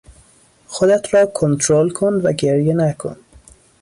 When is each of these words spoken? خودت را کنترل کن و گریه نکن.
خودت 0.67 1.13
را 1.13 1.25
کنترل 1.25 1.89
کن 1.89 2.13
و 2.13 2.33
گریه 2.33 2.73
نکن. 2.73 3.17